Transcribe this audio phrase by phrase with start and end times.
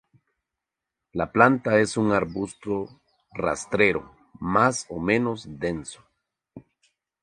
[1.13, 2.99] La planta es un arbusto
[3.31, 6.03] rastrero más o menos denso.